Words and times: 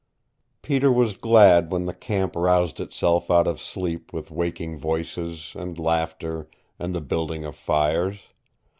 Peter 0.63 0.91
was 0.91 1.15
glad 1.15 1.71
when 1.71 1.85
the 1.85 1.93
camp 1.93 2.35
roused 2.35 2.79
itself 2.79 3.29
out 3.29 3.45
of 3.47 3.61
sleep 3.61 4.11
with 4.11 4.31
waking 4.31 4.79
voices, 4.79 5.51
and 5.55 5.77
laughter, 5.77 6.49
and 6.79 6.91
the 6.95 6.99
building 7.01 7.45
of 7.45 7.55
fires. 7.55 8.17